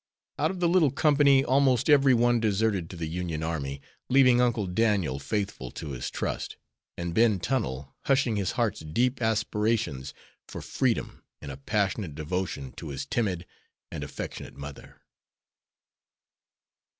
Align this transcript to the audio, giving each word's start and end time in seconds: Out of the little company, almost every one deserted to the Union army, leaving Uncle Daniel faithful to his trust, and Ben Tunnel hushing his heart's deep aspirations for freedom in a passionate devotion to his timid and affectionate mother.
Out 0.39 0.49
of 0.49 0.59
the 0.59 0.67
little 0.67 0.89
company, 0.89 1.45
almost 1.45 1.87
every 1.87 2.15
one 2.15 2.39
deserted 2.39 2.89
to 2.89 2.95
the 2.95 3.05
Union 3.05 3.43
army, 3.43 3.83
leaving 4.09 4.41
Uncle 4.41 4.65
Daniel 4.65 5.19
faithful 5.19 5.69
to 5.73 5.89
his 5.91 6.09
trust, 6.09 6.57
and 6.97 7.13
Ben 7.13 7.39
Tunnel 7.39 7.93
hushing 8.05 8.35
his 8.35 8.53
heart's 8.53 8.79
deep 8.79 9.21
aspirations 9.21 10.15
for 10.47 10.59
freedom 10.59 11.23
in 11.39 11.51
a 11.51 11.57
passionate 11.57 12.15
devotion 12.15 12.71
to 12.77 12.87
his 12.89 13.05
timid 13.05 13.45
and 13.91 14.03
affectionate 14.03 14.55
mother. 14.55 15.01